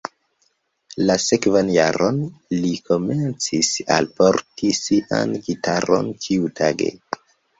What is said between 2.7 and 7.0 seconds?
komencis alporti sian gitaron ĉiutage.